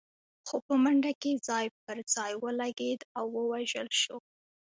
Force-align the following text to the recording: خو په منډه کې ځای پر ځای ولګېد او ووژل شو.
خو 0.47 0.57
په 0.65 0.73
منډه 0.83 1.11
کې 1.21 1.31
ځای 1.47 1.65
پر 1.83 1.97
ځای 2.15 2.31
ولګېد 2.43 3.01
او 3.17 3.25
ووژل 3.37 3.89
شو. 4.01 4.17